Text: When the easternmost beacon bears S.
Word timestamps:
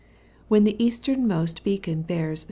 When 0.47 0.63
the 0.63 0.83
easternmost 0.83 1.63
beacon 1.63 2.01
bears 2.01 2.39
S. 2.39 2.39